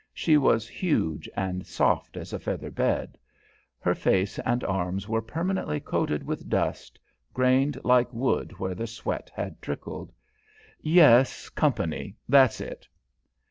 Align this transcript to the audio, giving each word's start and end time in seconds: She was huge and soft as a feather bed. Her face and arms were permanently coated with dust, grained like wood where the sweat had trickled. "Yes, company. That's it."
She 0.15 0.35
was 0.35 0.67
huge 0.67 1.29
and 1.35 1.63
soft 1.67 2.17
as 2.17 2.33
a 2.33 2.39
feather 2.39 2.71
bed. 2.71 3.19
Her 3.77 3.93
face 3.93 4.39
and 4.39 4.63
arms 4.63 5.07
were 5.07 5.21
permanently 5.21 5.79
coated 5.79 6.23
with 6.25 6.49
dust, 6.49 6.97
grained 7.35 7.77
like 7.83 8.11
wood 8.11 8.53
where 8.57 8.73
the 8.73 8.87
sweat 8.87 9.29
had 9.35 9.61
trickled. 9.61 10.11
"Yes, 10.81 11.49
company. 11.49 12.15
That's 12.27 12.59
it." 12.61 12.87